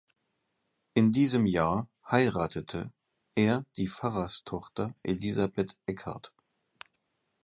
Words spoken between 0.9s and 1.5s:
In diesem